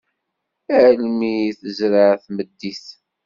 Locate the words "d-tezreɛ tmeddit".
1.57-2.85